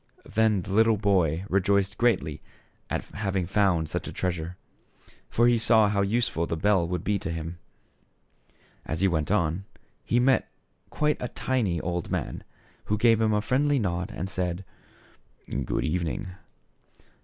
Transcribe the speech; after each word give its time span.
Then 0.25 0.63
the 0.63 0.73
little 0.73 0.97
boy 0.97 1.45
rejoiced 1.47 1.95
greatly 1.99 2.41
at 2.89 3.03
having 3.09 3.45
found 3.45 3.87
such 3.87 4.07
a 4.07 4.11
treasure; 4.11 4.57
for 5.29 5.47
he 5.47 5.59
saw 5.59 5.89
how 5.89 6.01
useful 6.01 6.47
the 6.47 6.57
bell 6.57 6.87
would 6.87 7.03
be 7.03 7.19
to 7.19 7.29
him. 7.29 7.59
As 8.83 9.01
he 9.01 9.07
went 9.07 9.29
on, 9.29 9.65
he 10.03 10.19
met 10.19 10.49
quite 10.89 11.21
a 11.21 11.27
tiny 11.27 11.79
old 11.79 12.09
man, 12.09 12.43
who 12.85 12.97
gave 12.97 13.21
him 13.21 13.31
a 13.31 13.41
friendly 13.41 13.77
nod 13.77 14.11
and 14.11 14.27
said," 14.27 14.65
Good 15.65 15.85
evening." 15.85 16.29